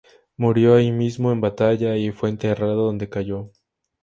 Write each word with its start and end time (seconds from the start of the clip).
Murió 0.35 0.73
ahí 0.75 0.91
mismo, 0.91 1.31
en 1.31 1.41
batalla, 1.41 1.95
y 1.95 2.11
fue 2.11 2.29
enterrado 2.29 2.87
donde 2.87 3.07
cayó. 3.07 3.51